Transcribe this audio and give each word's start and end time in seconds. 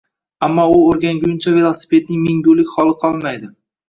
ammo 0.45 0.63
u 0.77 0.77
o'rgangunicha 0.85 1.53
velosipedning 1.57 2.23
mingulik 2.29 2.73
holi 2.77 2.97
qolmaydi. 3.05 3.51